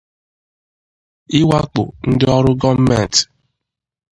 iwakpò 1.39 1.81
ndị 2.09 2.25
ọrụ 2.37 2.51
gọọmenti 2.61 3.21